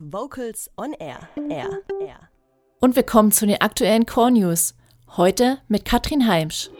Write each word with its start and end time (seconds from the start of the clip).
Vocals 0.00 0.70
on 0.76 0.92
Air. 0.92 1.28
Air. 1.50 1.80
Air. 2.00 2.28
Und 2.78 2.94
wir 2.94 3.02
kommen 3.02 3.32
zu 3.32 3.48
den 3.48 3.60
aktuellen 3.60 4.06
Core 4.06 4.30
News. 4.30 4.76
Heute 5.16 5.58
mit 5.66 5.84
Katrin 5.84 6.28
Heimsch. 6.28 6.70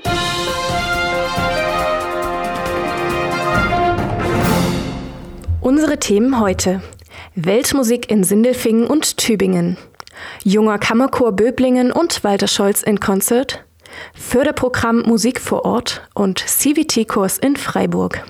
Unsere 5.60 5.98
Themen 5.98 6.38
heute. 6.38 6.80
Weltmusik 7.34 8.08
in 8.08 8.22
Sindelfingen 8.22 8.86
und 8.86 9.16
Tübingen. 9.16 9.76
Junger 10.44 10.78
Kammerchor 10.78 11.32
Böblingen 11.32 11.90
und 11.90 12.22
Walter 12.22 12.46
Scholz 12.46 12.84
in 12.84 13.00
Konzert. 13.00 13.64
Förderprogramm 14.14 15.02
Musik 15.02 15.40
vor 15.40 15.64
Ort 15.64 16.08
und 16.14 16.38
CVT-Kurs 16.38 17.38
in 17.38 17.56
Freiburg. 17.56 18.24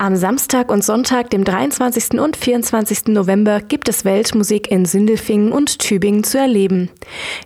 Am 0.00 0.14
Samstag 0.14 0.70
und 0.70 0.84
Sonntag, 0.84 1.28
dem 1.30 1.42
23. 1.42 2.20
und 2.20 2.36
24. 2.36 3.08
November, 3.08 3.60
gibt 3.60 3.88
es 3.88 4.04
Weltmusik 4.04 4.70
in 4.70 4.84
Sindelfingen 4.84 5.50
und 5.50 5.80
Tübingen 5.80 6.22
zu 6.22 6.38
erleben. 6.38 6.88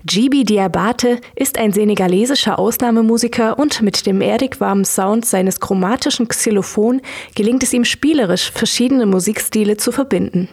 Gibi 0.04 0.44
Diabate 0.44 1.18
ist 1.34 1.56
ein 1.56 1.72
senegalesischer 1.72 2.58
Ausnahmemusiker 2.58 3.58
und 3.58 3.80
mit 3.80 4.04
dem 4.04 4.20
erdig 4.20 4.60
warmen 4.60 4.84
Sound 4.84 5.24
seines 5.24 5.60
chromatischen 5.60 6.28
Xylophon 6.28 7.00
gelingt 7.34 7.62
es 7.62 7.72
ihm 7.72 7.86
spielerisch, 7.86 8.50
verschiedene 8.50 9.06
Musikstile 9.06 9.78
zu 9.78 9.90
verbinden. 9.90 10.50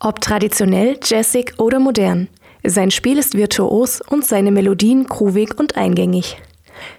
Ob 0.00 0.20
traditionell, 0.20 0.98
jazzig 1.02 1.54
oder 1.56 1.80
modern. 1.80 2.28
Sein 2.64 2.90
Spiel 2.90 3.16
ist 3.16 3.34
virtuos 3.34 4.02
und 4.02 4.26
seine 4.26 4.50
Melodien 4.50 5.06
groovig 5.06 5.58
und 5.58 5.78
eingängig. 5.78 6.36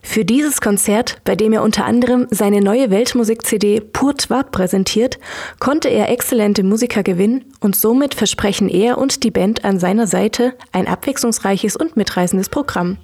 Für 0.01 0.25
dieses 0.25 0.61
Konzert, 0.61 1.17
bei 1.23 1.35
dem 1.35 1.53
er 1.53 1.63
unter 1.63 1.85
anderem 1.85 2.27
seine 2.31 2.61
neue 2.61 2.89
Weltmusik-CD 2.89 3.81
Pur 3.81 4.15
Twab 4.15 4.51
präsentiert, 4.51 5.19
konnte 5.59 5.89
er 5.89 6.09
exzellente 6.09 6.63
Musiker 6.63 7.03
gewinnen 7.03 7.45
und 7.59 7.75
somit 7.75 8.13
versprechen 8.13 8.69
er 8.69 8.97
und 8.97 9.23
die 9.23 9.31
Band 9.31 9.65
an 9.65 9.79
seiner 9.79 10.07
Seite 10.07 10.53
ein 10.71 10.87
abwechslungsreiches 10.87 11.75
und 11.75 11.97
mitreißendes 11.97 12.49
Programm. 12.49 12.97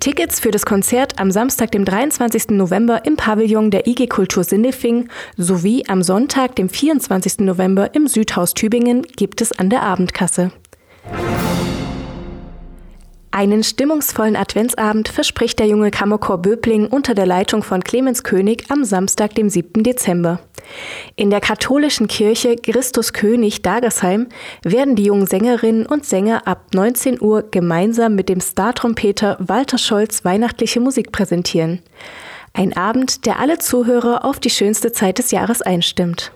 Tickets 0.00 0.40
für 0.40 0.50
das 0.50 0.66
Konzert 0.66 1.18
am 1.18 1.30
Samstag, 1.30 1.72
dem 1.72 1.84
23. 1.84 2.50
November 2.50 3.04
im 3.04 3.16
Pavillon 3.16 3.70
der 3.70 3.86
IG 3.86 4.06
Kultur 4.06 4.44
Sindelfing 4.44 5.08
sowie 5.36 5.84
am 5.88 6.02
Sonntag, 6.02 6.56
dem 6.56 6.68
24. 6.68 7.40
November 7.40 7.94
im 7.94 8.06
Südhaus 8.06 8.54
Tübingen 8.54 9.02
gibt 9.02 9.40
es 9.40 9.52
an 9.52 9.70
der 9.70 9.82
Abendkasse. 9.82 10.52
Einen 13.36 13.64
stimmungsvollen 13.64 14.36
Adventsabend 14.36 15.08
verspricht 15.08 15.58
der 15.58 15.66
junge 15.66 15.90
Kammerchor 15.90 16.38
Böbling 16.38 16.86
unter 16.86 17.16
der 17.16 17.26
Leitung 17.26 17.64
von 17.64 17.82
Clemens 17.82 18.22
König 18.22 18.70
am 18.70 18.84
Samstag, 18.84 19.34
dem 19.34 19.48
7. 19.48 19.82
Dezember. 19.82 20.38
In 21.16 21.30
der 21.30 21.40
katholischen 21.40 22.06
Kirche 22.06 22.54
Christus 22.54 23.12
König 23.12 23.62
Dagersheim 23.62 24.28
werden 24.62 24.94
die 24.94 25.02
jungen 25.02 25.26
Sängerinnen 25.26 25.84
und 25.84 26.06
Sänger 26.06 26.46
ab 26.46 26.66
19 26.74 27.20
Uhr 27.20 27.42
gemeinsam 27.50 28.14
mit 28.14 28.28
dem 28.28 28.38
Star-Trompeter 28.38 29.36
Walter 29.40 29.78
Scholz 29.78 30.24
weihnachtliche 30.24 30.78
Musik 30.78 31.10
präsentieren. 31.10 31.82
Ein 32.52 32.76
Abend, 32.76 33.26
der 33.26 33.40
alle 33.40 33.58
Zuhörer 33.58 34.24
auf 34.24 34.38
die 34.38 34.50
schönste 34.50 34.92
Zeit 34.92 35.18
des 35.18 35.32
Jahres 35.32 35.60
einstimmt. 35.60 36.30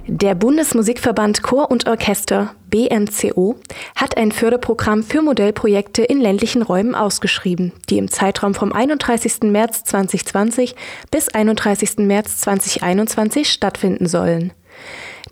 Der 0.06 0.36
Bundesmusikverband 0.36 1.42
Chor 1.42 1.72
und 1.72 1.88
Orchester 1.88 2.54
BMCO 2.70 3.56
hat 3.96 4.16
ein 4.16 4.32
Förderprogramm 4.32 5.02
für 5.02 5.24
Modellprojekte 5.24 6.04
in 6.04 6.22
ländlichen 6.22 6.62
Räumen 6.62 6.94
ausgeschrieben, 6.94 7.74
die 7.90 7.98
im 7.98 8.12
Zeitraum 8.12 8.54
vom 8.54 8.74
31. 8.74 9.40
März 9.46 9.86
2020 9.86 10.76
bis 11.10 11.30
31. 11.30 11.98
März 11.98 12.42
2021 12.42 13.52
stattfinden 13.52 14.08
sollen. 14.08 14.54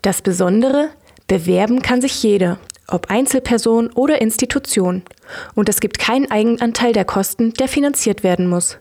Das 0.02 0.20
Besondere, 0.20 0.90
bewerben 1.28 1.80
kann 1.80 2.00
sich 2.00 2.20
jeder, 2.24 2.58
ob 2.88 3.10
Einzelperson 3.10 3.90
oder 3.92 4.20
Institution. 4.20 5.02
Und 5.54 5.68
es 5.68 5.80
gibt 5.80 5.98
keinen 5.98 6.30
Eigenanteil 6.30 6.92
der 6.92 7.04
Kosten, 7.04 7.52
der 7.54 7.68
finanziert 7.68 8.22
werden 8.22 8.48
muss. 8.48 8.78